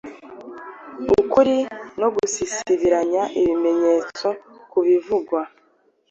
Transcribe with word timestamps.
ukuri 1.19 1.57
no 1.99 2.07
gusisibiranya 2.15 3.23
ibimenyetso 3.39 4.27
ku 4.71 4.77
bivugwa 4.85 5.39